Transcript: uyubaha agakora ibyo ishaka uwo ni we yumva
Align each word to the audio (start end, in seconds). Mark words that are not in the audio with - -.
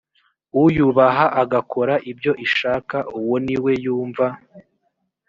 uyubaha 0.63 1.25
agakora 1.41 1.93
ibyo 2.11 2.31
ishaka 2.45 2.97
uwo 3.19 3.35
ni 3.45 3.57
we 3.63 3.71
yumva 3.83 4.25